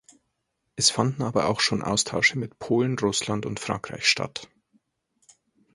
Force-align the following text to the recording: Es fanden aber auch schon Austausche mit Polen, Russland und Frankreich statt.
Es 0.75 0.89
fanden 0.89 1.21
aber 1.21 1.45
auch 1.45 1.59
schon 1.59 1.83
Austausche 1.83 2.35
mit 2.35 2.57
Polen, 2.57 2.97
Russland 2.97 3.45
und 3.45 3.59
Frankreich 3.59 4.07
statt. 4.07 4.49